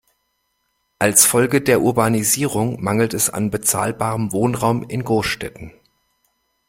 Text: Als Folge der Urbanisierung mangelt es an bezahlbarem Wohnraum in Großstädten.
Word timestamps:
Als 0.97 1.25
Folge 1.27 1.61
der 1.61 1.79
Urbanisierung 1.81 2.83
mangelt 2.83 3.13
es 3.13 3.29
an 3.29 3.51
bezahlbarem 3.51 4.31
Wohnraum 4.31 4.81
in 4.89 5.03
Großstädten. 5.03 5.73